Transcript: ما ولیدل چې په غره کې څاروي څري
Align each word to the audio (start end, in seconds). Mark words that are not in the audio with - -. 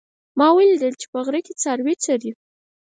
ما 0.37 0.47
ولیدل 0.55 0.93
چې 1.01 1.07
په 1.11 1.19
غره 1.25 1.39
کې 1.45 1.53
څاروي 1.61 1.95
څري 2.03 2.31